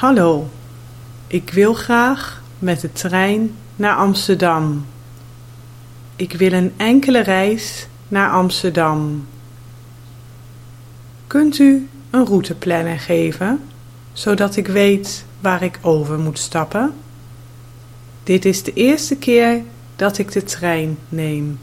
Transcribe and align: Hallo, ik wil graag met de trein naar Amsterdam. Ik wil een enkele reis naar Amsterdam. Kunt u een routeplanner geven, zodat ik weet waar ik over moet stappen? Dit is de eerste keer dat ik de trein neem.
Hallo, 0.00 0.48
ik 1.26 1.50
wil 1.50 1.74
graag 1.74 2.42
met 2.58 2.80
de 2.80 2.92
trein 2.92 3.54
naar 3.76 3.96
Amsterdam. 3.96 4.86
Ik 6.16 6.32
wil 6.32 6.52
een 6.52 6.72
enkele 6.76 7.20
reis 7.20 7.86
naar 8.08 8.30
Amsterdam. 8.30 9.26
Kunt 11.26 11.58
u 11.58 11.88
een 12.10 12.26
routeplanner 12.26 12.98
geven, 12.98 13.60
zodat 14.12 14.56
ik 14.56 14.66
weet 14.66 15.24
waar 15.40 15.62
ik 15.62 15.78
over 15.82 16.18
moet 16.18 16.38
stappen? 16.38 16.94
Dit 18.22 18.44
is 18.44 18.62
de 18.62 18.72
eerste 18.72 19.16
keer 19.16 19.62
dat 19.96 20.18
ik 20.18 20.32
de 20.32 20.42
trein 20.42 20.98
neem. 21.08 21.58